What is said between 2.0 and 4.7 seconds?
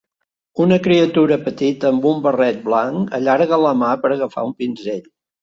un barret blanc allarga la mà per agafar un